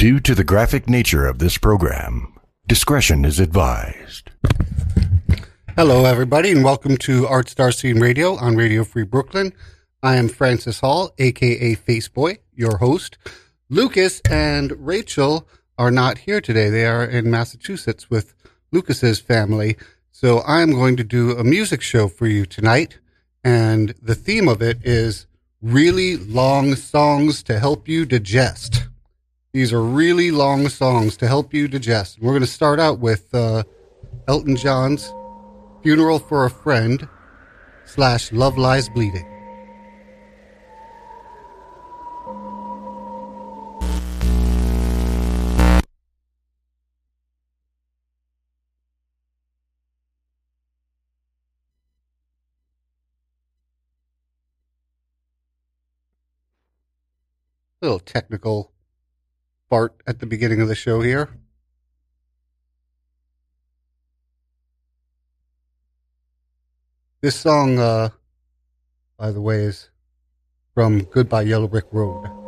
[0.00, 2.32] Due to the graphic nature of this program,
[2.66, 4.30] discretion is advised.
[5.76, 9.52] Hello, everybody, and welcome to Art Star Scene Radio on Radio Free Brooklyn.
[10.02, 13.18] I am Francis Hall, aka Faceboy, your host.
[13.68, 15.46] Lucas and Rachel
[15.76, 16.70] are not here today.
[16.70, 18.32] They are in Massachusetts with
[18.72, 19.76] Lucas's family.
[20.12, 23.00] So I'm going to do a music show for you tonight.
[23.44, 25.26] And the theme of it is
[25.60, 28.84] really long songs to help you digest.
[29.52, 32.20] These are really long songs to help you digest.
[32.20, 33.64] We're going to start out with uh,
[34.28, 35.12] Elton John's
[35.82, 37.08] Funeral for a Friend
[37.84, 39.26] slash Love Lies Bleeding.
[57.82, 58.70] A little technical
[59.70, 61.30] part at the beginning of the show here.
[67.22, 68.08] This song, uh,
[69.16, 69.90] by the way, is
[70.74, 72.39] from Goodbye Yellow Brick Road.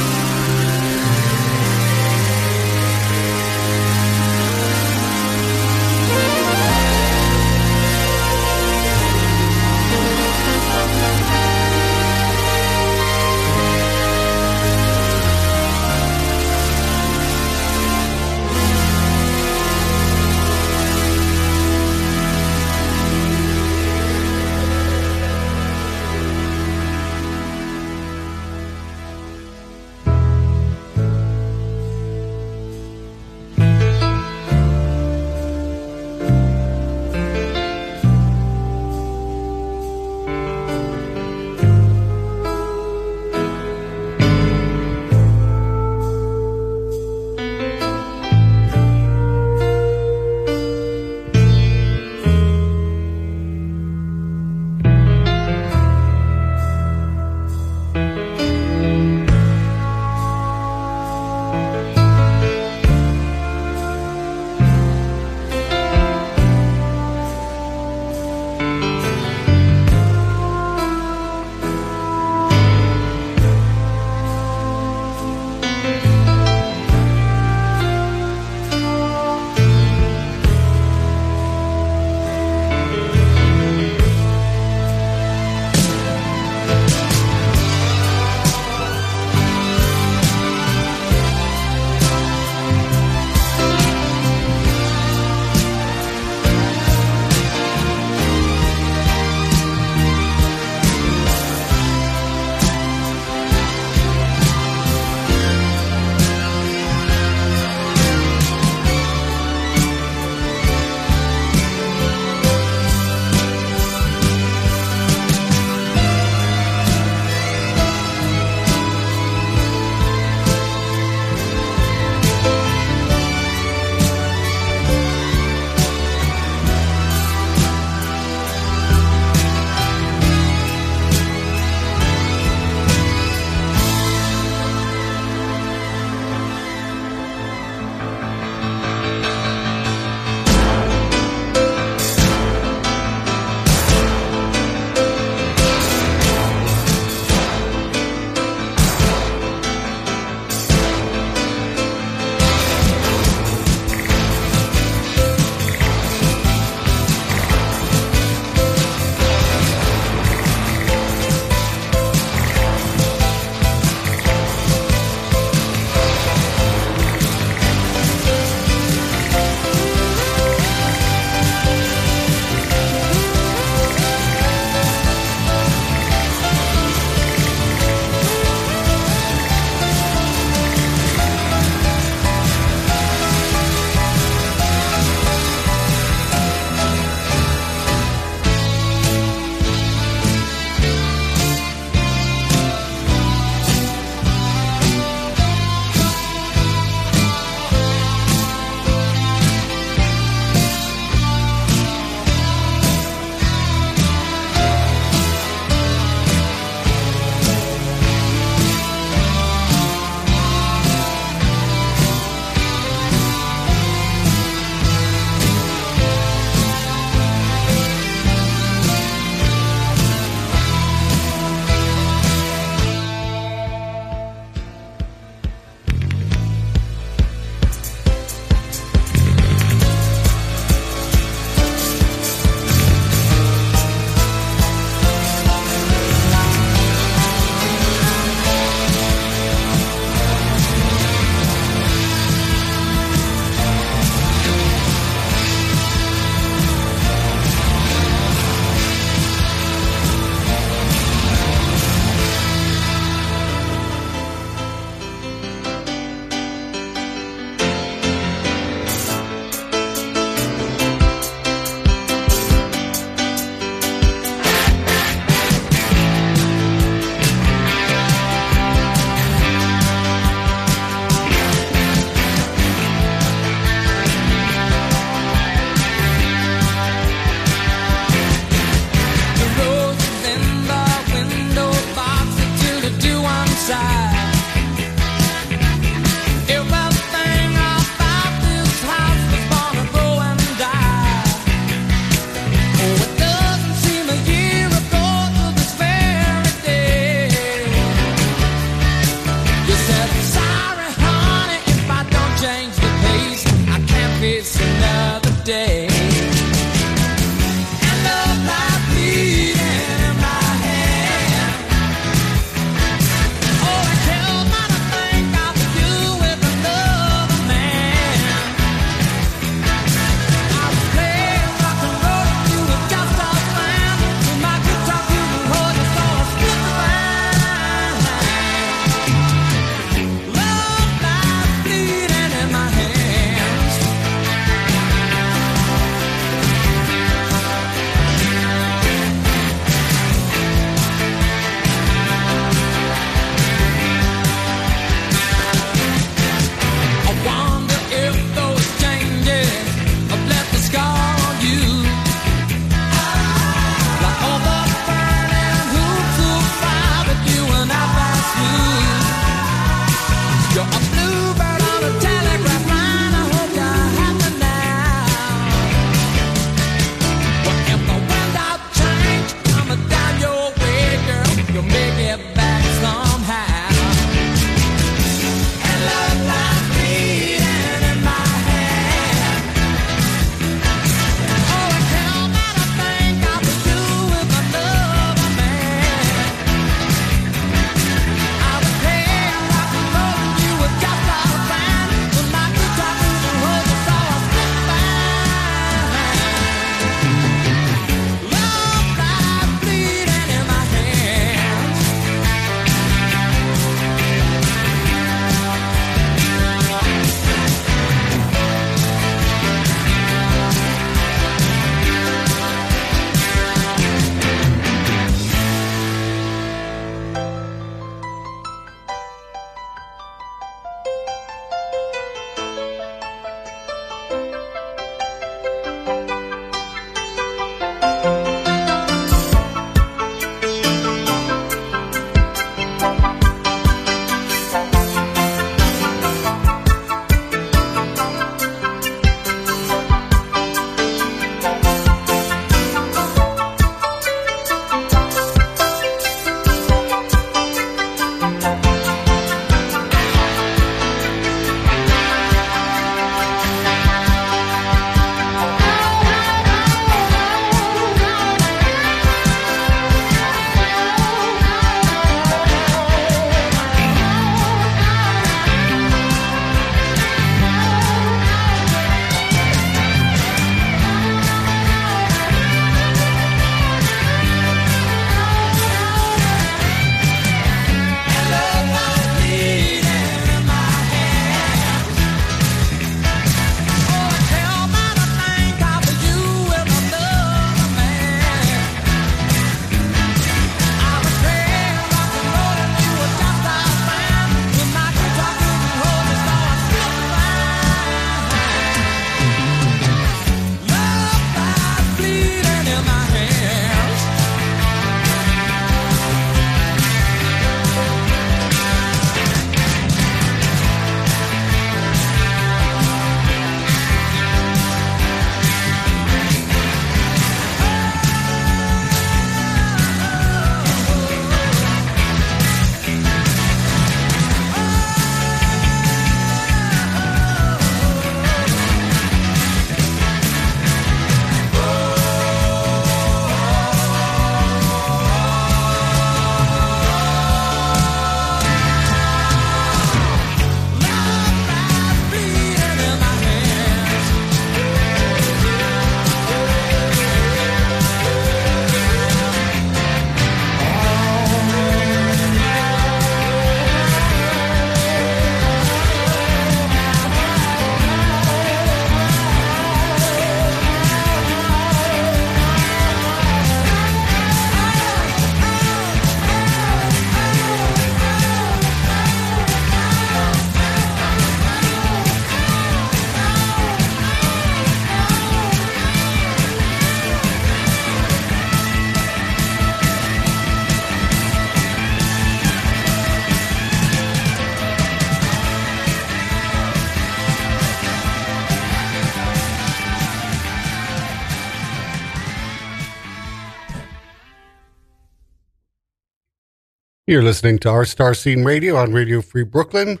[597.08, 600.00] You're listening to Art Star Scene Radio on Radio Free Brooklyn.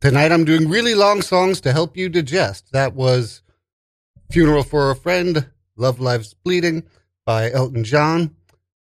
[0.00, 2.72] Tonight I'm doing really long songs to help you digest.
[2.72, 3.42] That was
[4.30, 6.84] Funeral for a Friend, Love Lies Bleeding
[7.26, 8.34] by Elton John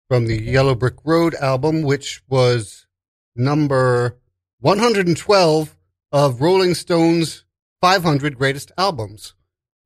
[0.06, 2.86] from the Yellow Brick Road album, which was
[3.34, 4.16] number
[4.60, 5.76] 112
[6.12, 7.44] of Rolling Stone's
[7.80, 9.34] 500 Greatest Albums.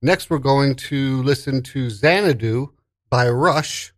[0.02, 2.74] Next, we're going to listen to Xanadu
[3.08, 3.94] by Rush.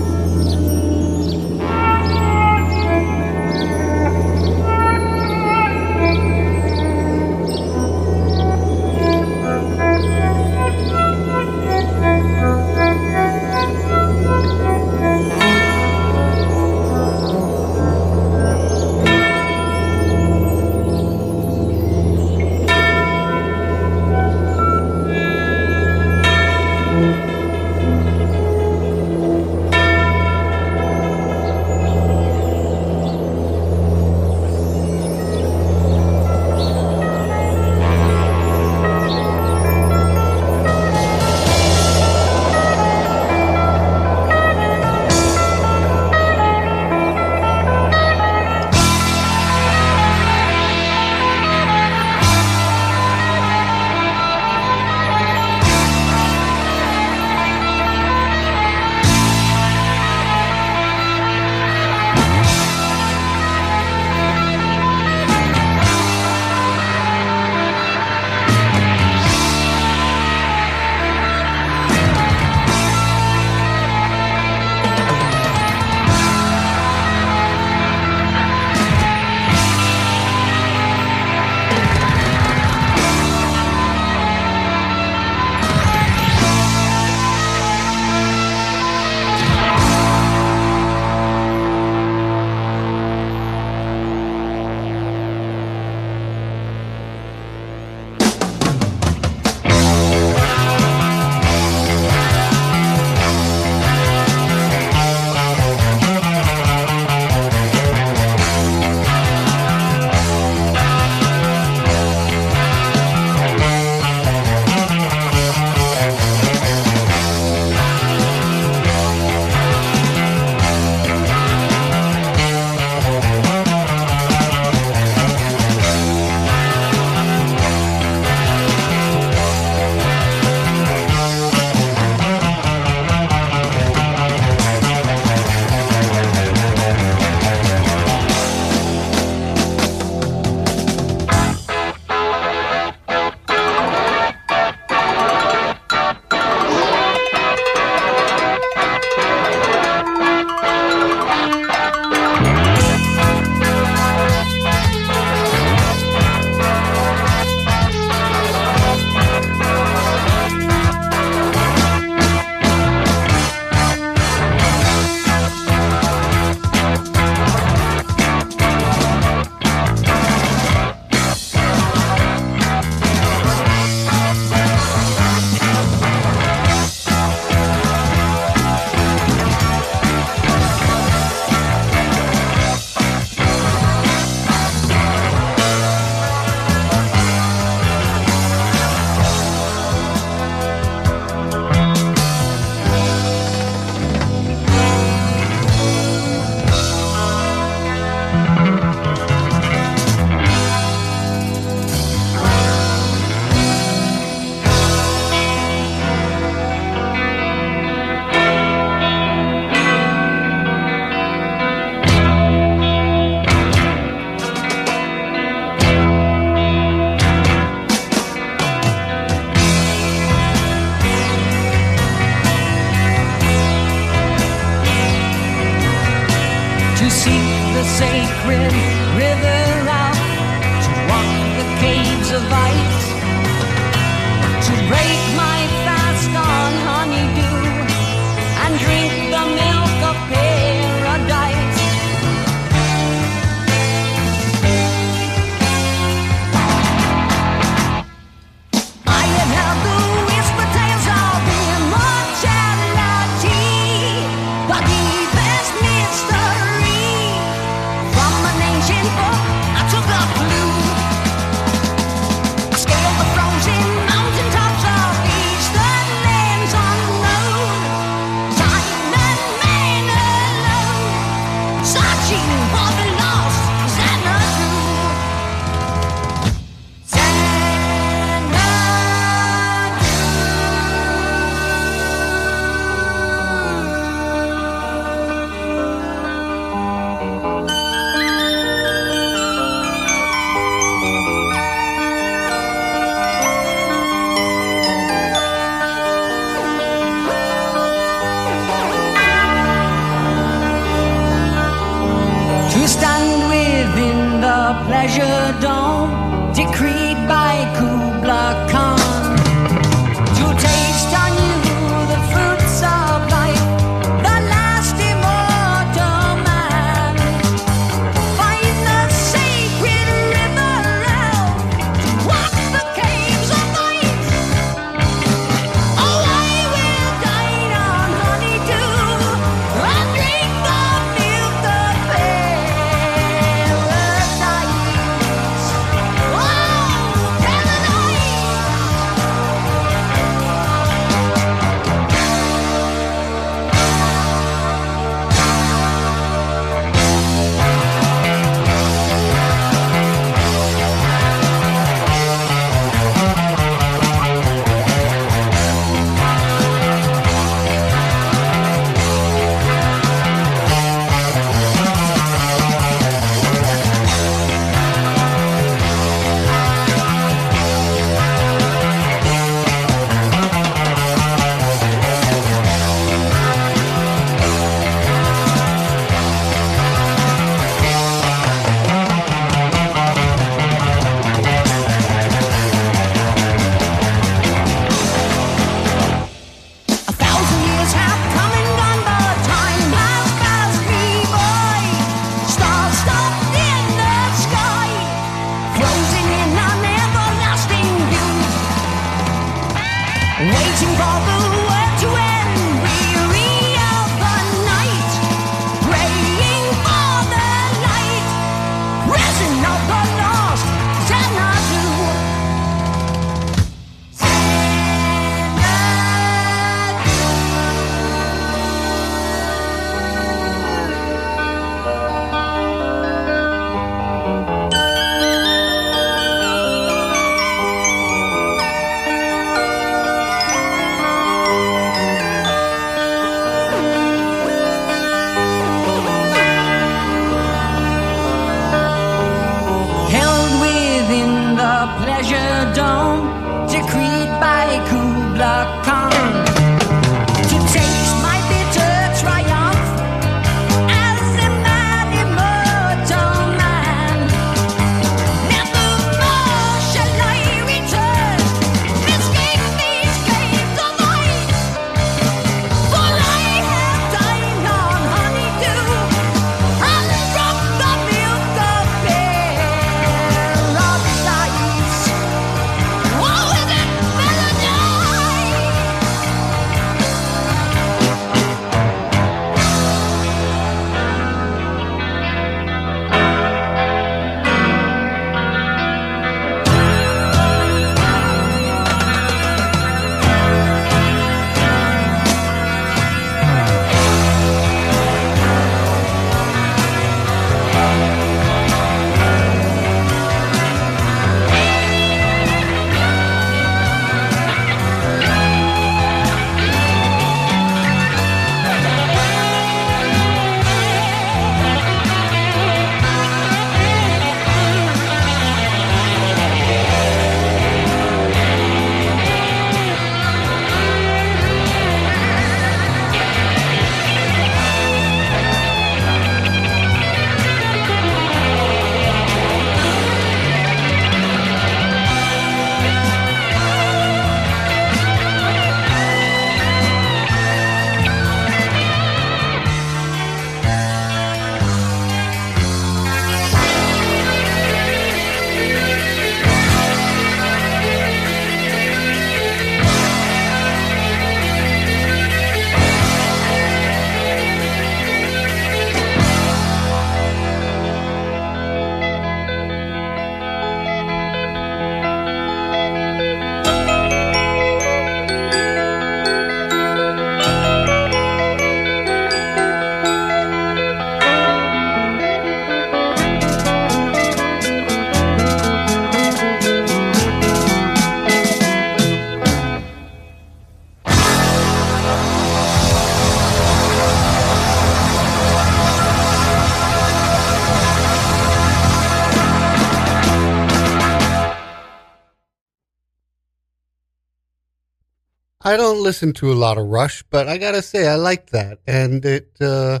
[595.68, 598.78] I don't listen to a lot of Rush, but I gotta say I like that.
[598.86, 600.00] And it uh,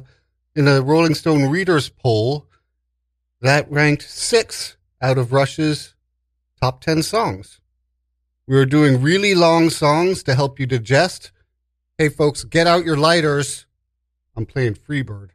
[0.56, 2.46] in a Rolling Stone readers poll
[3.42, 5.94] that ranked six out of Rush's
[6.58, 7.60] top ten songs.
[8.46, 11.32] We were doing really long songs to help you digest.
[11.98, 13.66] Hey, folks, get out your lighters.
[14.34, 15.32] I'm playing Freebird.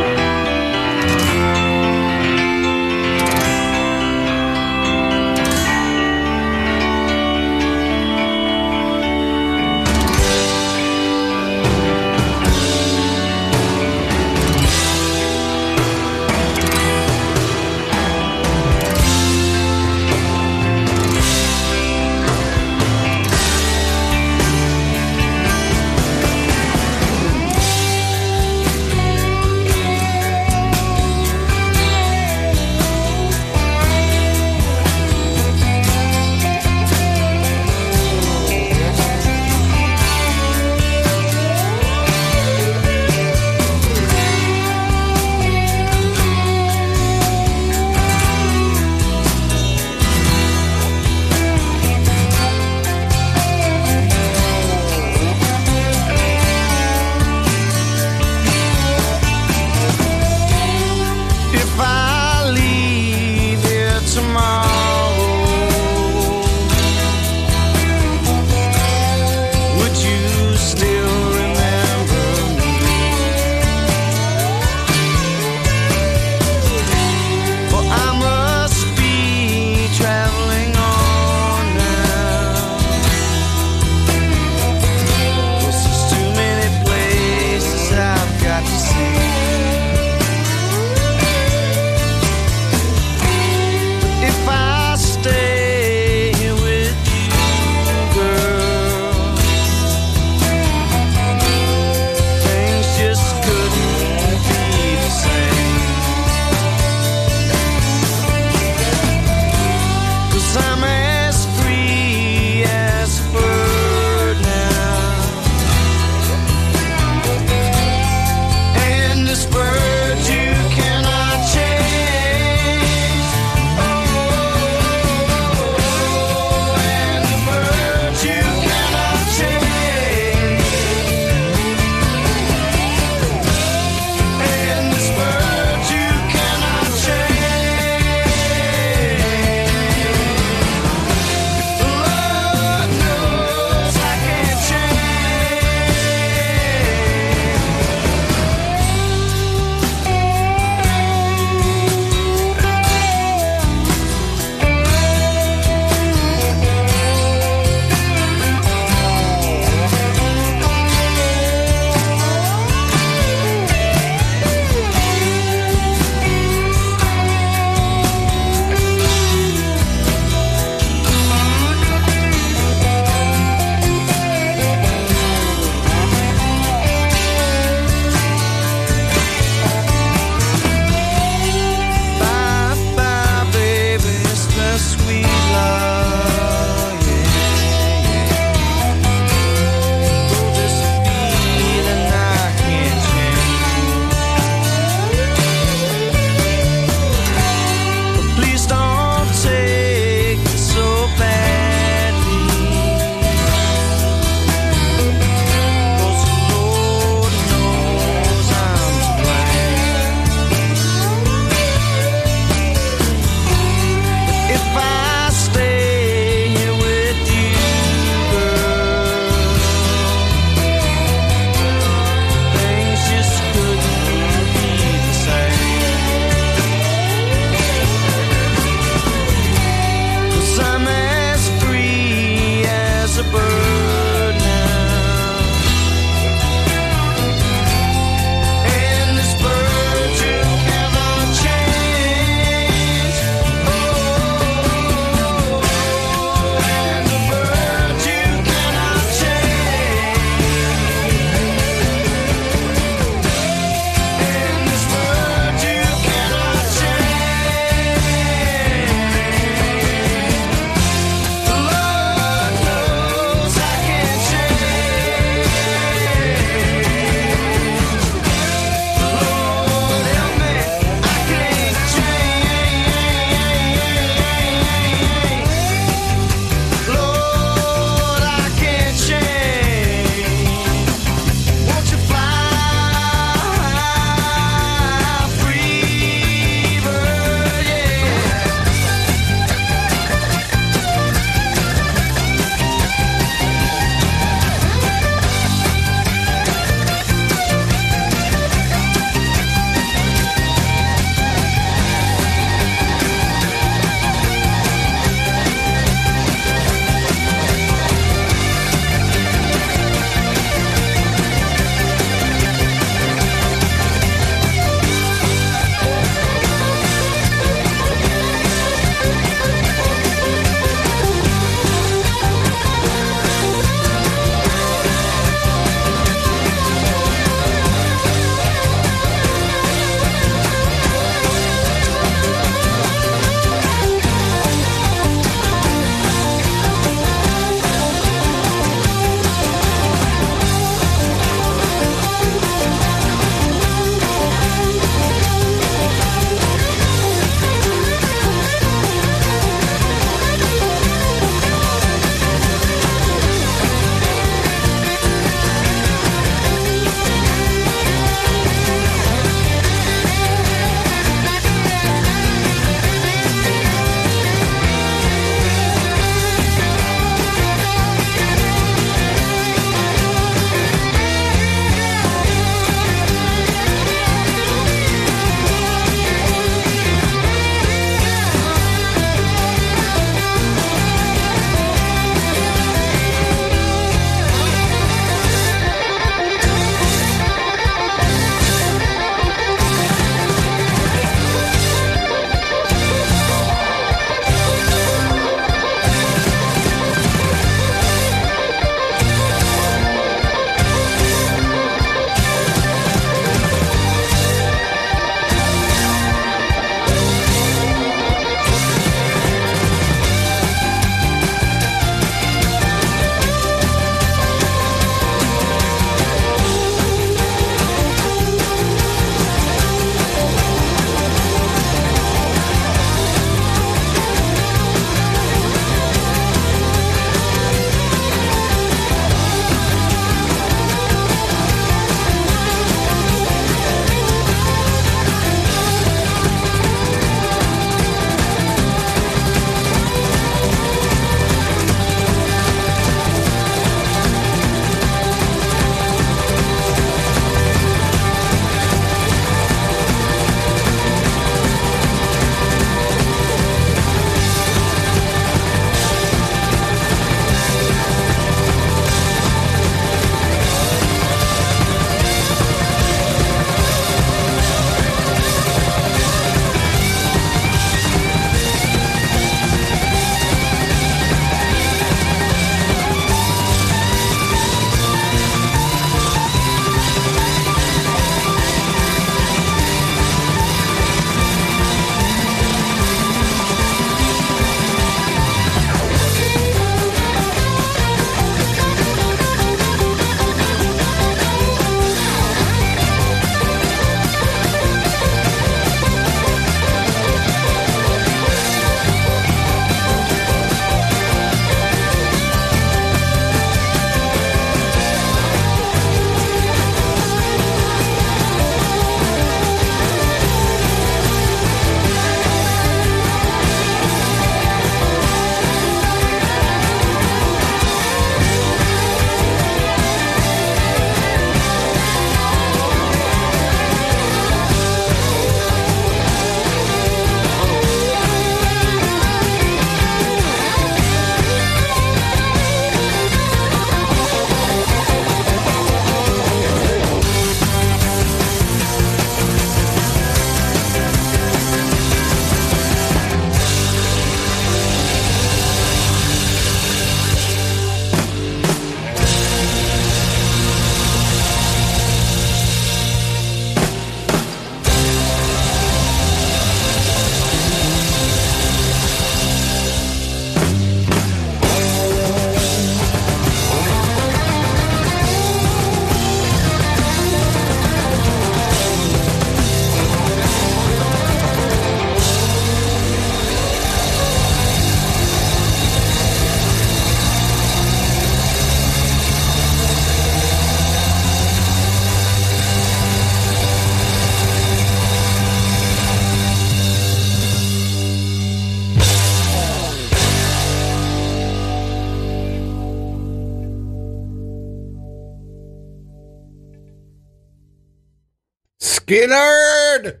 [598.88, 600.00] Skynyrd!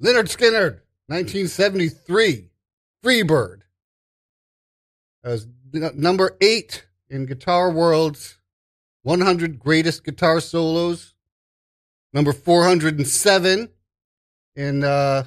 [0.00, 2.50] Lynyrd Skynyrd, 1973.
[3.04, 3.62] Freebird.
[5.24, 8.38] As number eight in Guitar World's
[9.02, 11.14] 100 Greatest Guitar Solos.
[12.12, 13.68] Number 407
[14.56, 15.24] in uh,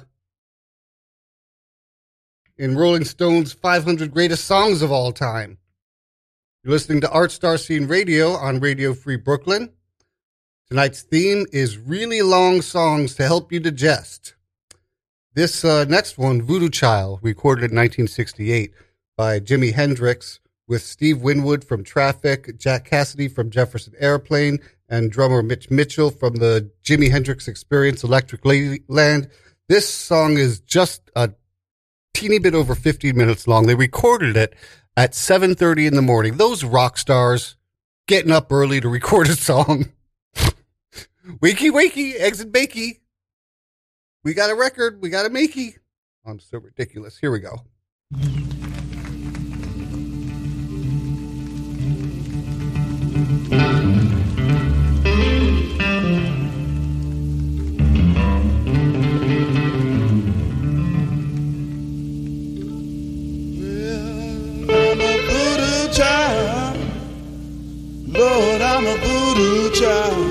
[2.58, 5.58] in Rolling Stone's 500 Greatest Songs of All Time.
[6.64, 9.70] You're listening to Art Star Scene Radio on Radio Free Brooklyn.
[10.72, 14.32] Tonight's theme is really long songs to help you digest.
[15.34, 18.72] This uh, next one, Voodoo Child, recorded in 1968
[19.14, 25.42] by Jimi Hendrix with Steve Winwood from Traffic, Jack Casady from Jefferson Airplane, and drummer
[25.42, 29.28] Mitch Mitchell from the Jimi Hendrix Experience Electric Ladyland.
[29.68, 31.32] This song is just a
[32.14, 33.66] teeny bit over 15 minutes long.
[33.66, 34.54] They recorded it
[34.96, 36.38] at 7:30 in the morning.
[36.38, 37.56] Those rock stars
[38.08, 39.92] getting up early to record a song.
[41.40, 43.00] wakey wakey, and bakey.
[44.24, 45.00] We got a record.
[45.00, 45.76] We got a makey.
[46.24, 47.18] I'm so ridiculous.
[47.18, 47.62] Here we go.
[68.14, 70.21] Lord, I'm a voodoo child.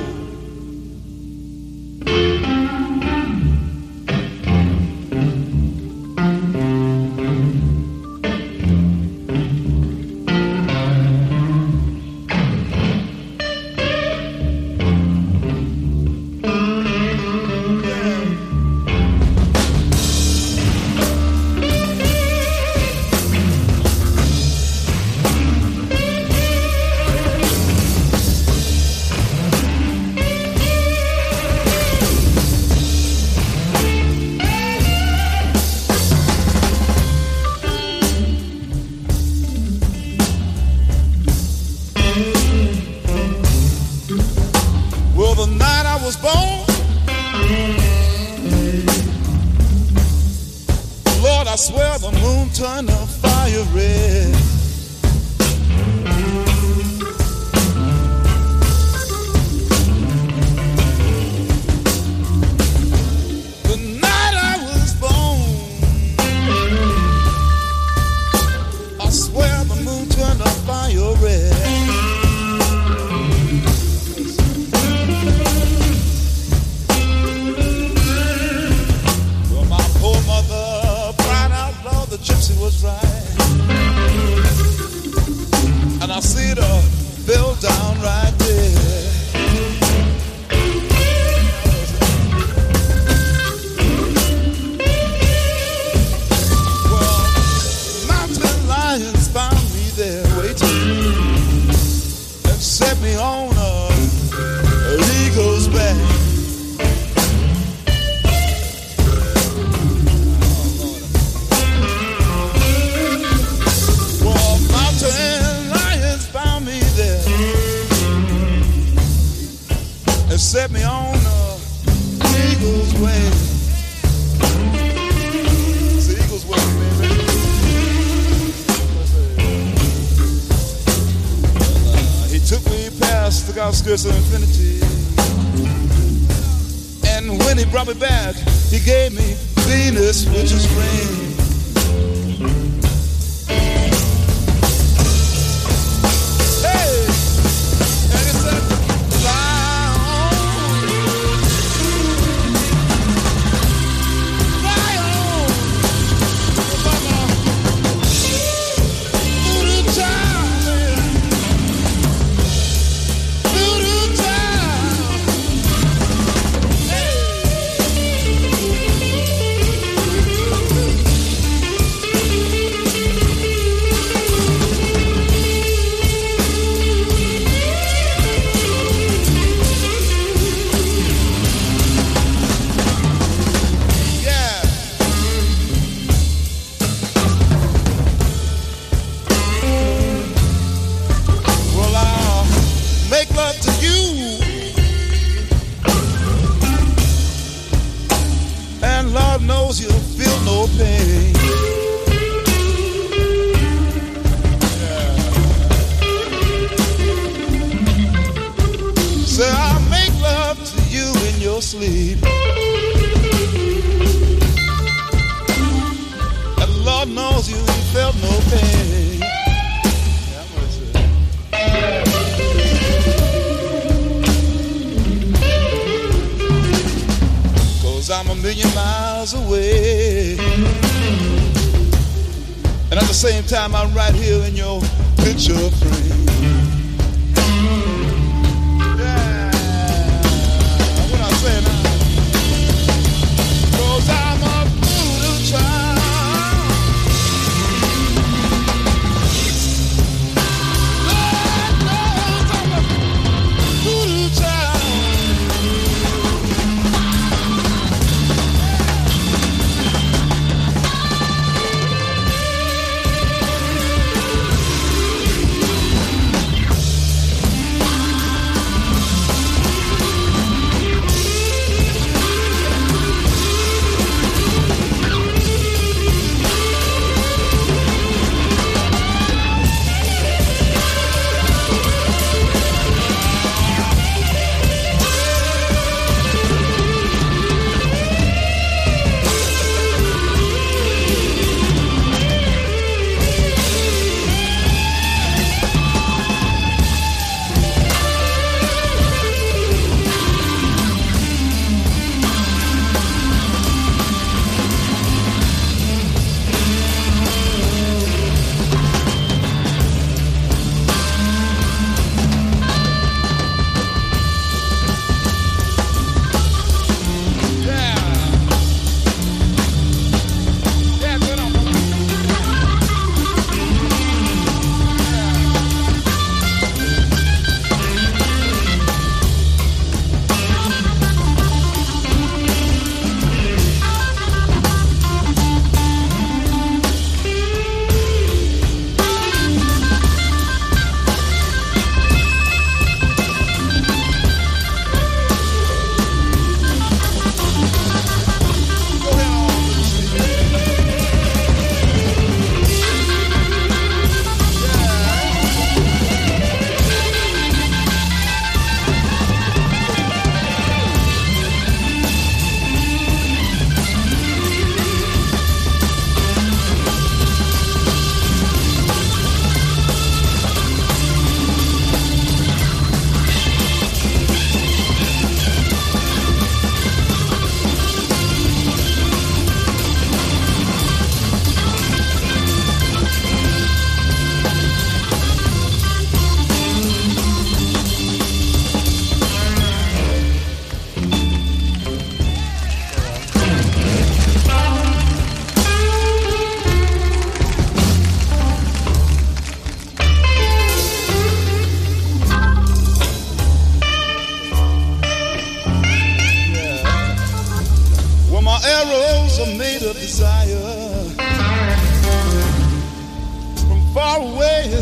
[82.71, 83.10] Was right.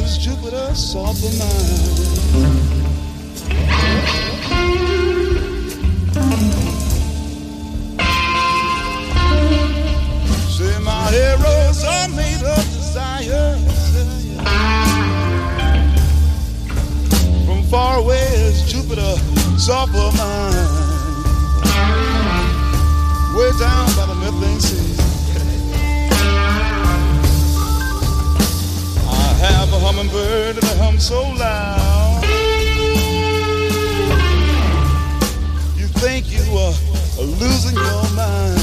[0.04, 2.10] Is Jupiter, soft of mine.
[10.50, 13.58] Say my arrows are made of desire.
[17.46, 19.16] From far away is Jupiter,
[19.58, 20.90] soft of mine
[23.40, 24.89] way down by the Midland Sea.
[29.80, 32.24] A hummingbird that hums so loud.
[35.78, 36.74] You think you are
[37.40, 38.59] losing your mind.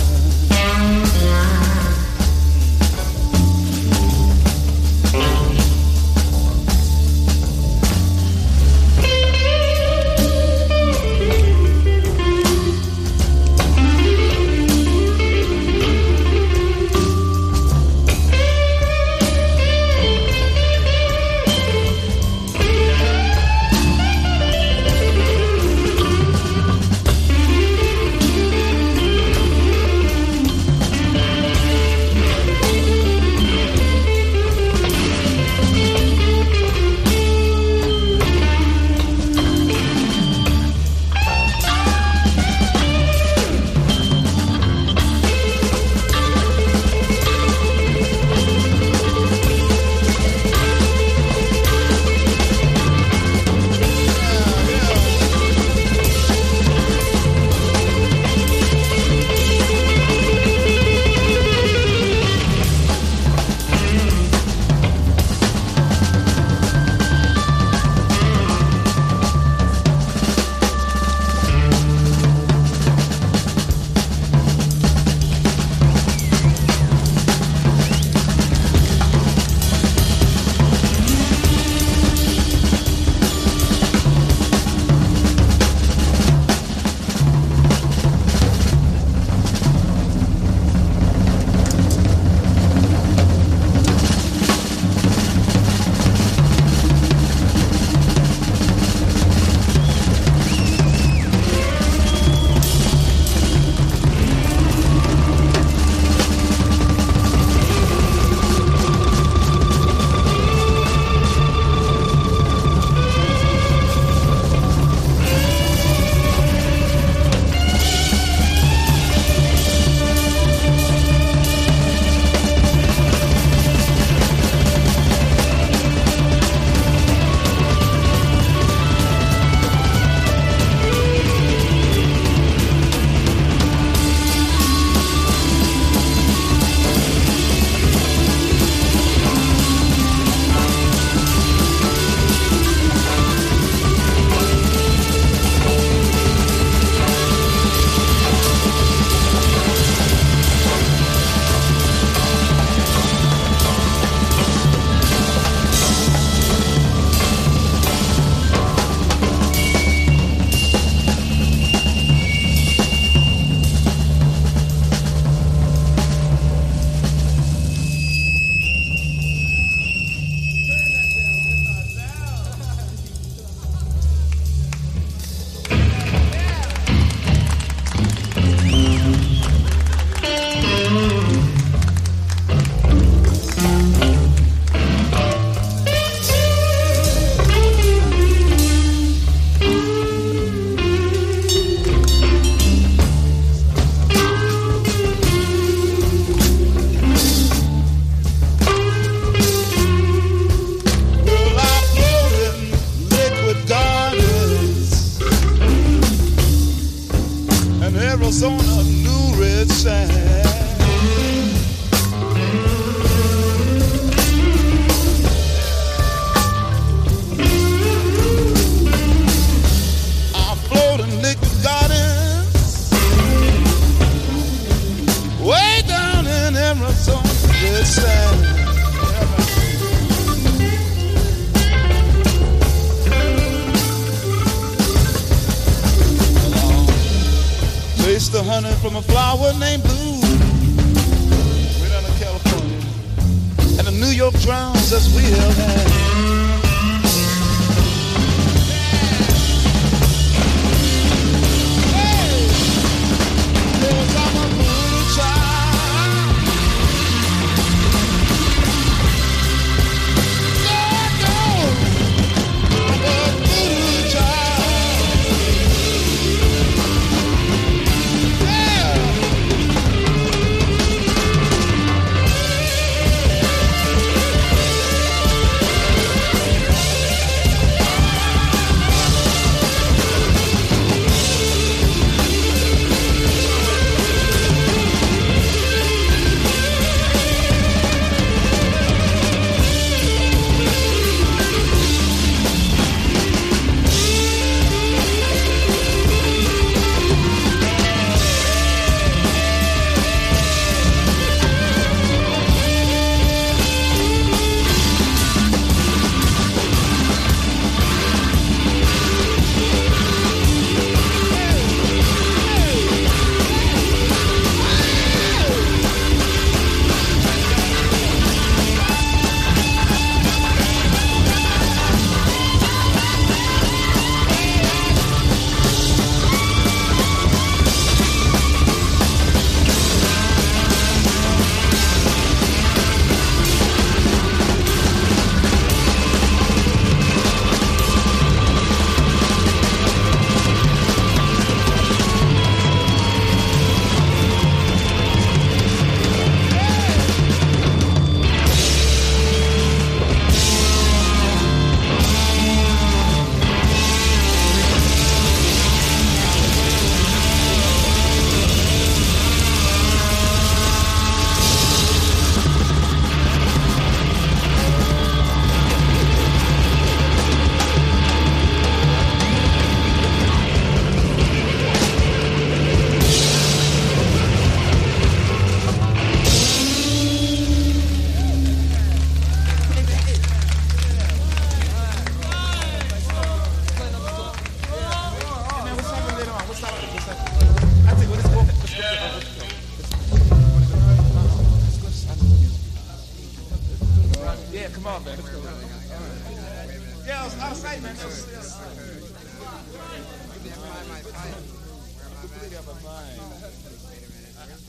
[402.37, 403.20] Completely out of my mind.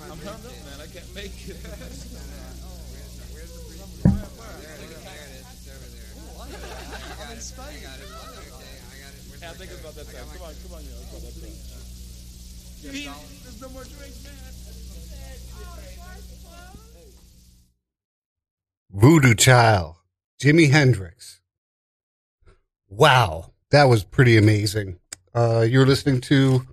[0.10, 0.80] I'm hung up, man.
[0.80, 1.58] I can't make it.
[9.40, 10.26] Yeah, think about that time.
[10.34, 10.90] Come on, come on, yo.
[10.98, 11.42] Let's that
[12.84, 13.16] time.
[13.44, 14.34] There's no more drinks, man.
[18.92, 19.96] Voodoo Child,
[20.42, 21.42] Jimi Hendrix.
[22.90, 25.00] Wow, that was pretty amazing.
[25.34, 26.66] Uh, you're listening to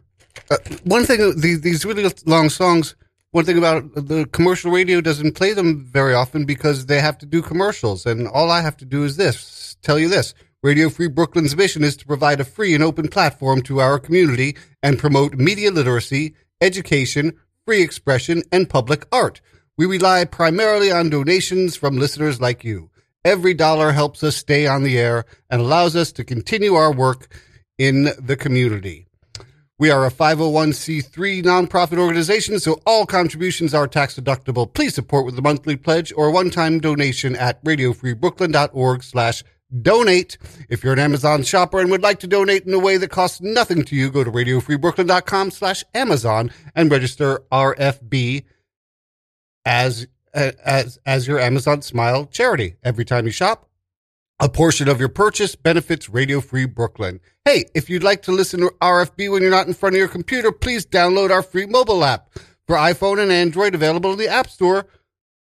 [0.50, 1.38] uh, one thing.
[1.40, 2.96] These, these really long songs.
[3.32, 7.26] One thing about the commercial radio doesn't play them very often because they have to
[7.26, 10.34] do commercials, and all I have to do is this: tell you this.
[10.62, 14.56] Radio Free Brooklyn's mission is to provide a free and open platform to our community
[14.82, 17.34] and promote media literacy, education,
[17.66, 19.40] free expression, and public art.
[19.76, 22.90] We rely primarily on donations from listeners like you.
[23.24, 27.34] Every dollar helps us stay on the air and allows us to continue our work
[27.76, 29.03] in the community.
[29.76, 34.72] We are a 501c3 nonprofit organization, so all contributions are tax deductible.
[34.72, 39.42] Please support with a monthly pledge or one-time donation at radiofreebrooklyn.org slash
[39.82, 40.38] donate.
[40.68, 43.40] If you're an Amazon shopper and would like to donate in a way that costs
[43.40, 48.44] nothing to you, go to radiofreebrooklyn.com slash Amazon and register RFB
[49.64, 52.76] as as as your Amazon Smile charity.
[52.84, 53.68] Every time you shop,
[54.40, 57.20] a portion of your purchase benefits Radio Free Brooklyn.
[57.44, 60.08] Hey, if you'd like to listen to RFB when you're not in front of your
[60.08, 62.30] computer, please download our free mobile app
[62.66, 64.88] for iPhone and Android available in the App Store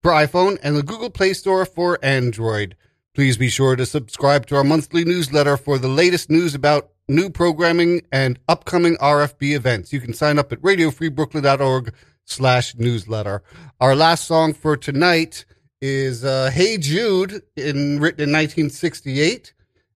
[0.02, 2.76] for iPhone and the Google Play Store for Android.
[3.14, 7.30] Please be sure to subscribe to our monthly newsletter for the latest news about new
[7.30, 9.92] programming and upcoming RFB events.
[9.92, 13.42] You can sign up at radiofreebrooklyn.org slash newsletter.
[13.80, 15.44] Our last song for tonight
[15.82, 19.52] is uh, Hey Jude, in, written in 1968.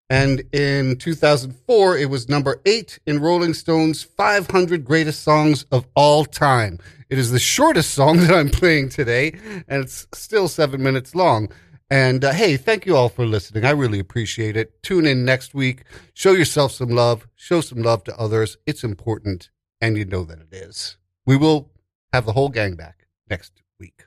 [0.09, 6.23] And in 2004, it was number eight in Rolling Stone's 500 Greatest Songs of All
[6.25, 6.79] Time.
[7.09, 9.33] It is the shortest song that I'm playing today,
[9.67, 11.49] and it's still seven minutes long.
[11.89, 13.63] And uh, hey, thank you all for listening.
[13.63, 14.83] I really appreciate it.
[14.83, 15.83] Tune in next week.
[16.13, 17.27] Show yourself some love.
[17.35, 18.57] Show some love to others.
[18.65, 20.97] It's important, and you know that it is.
[21.25, 21.71] We will
[22.11, 24.06] have the whole gang back next week.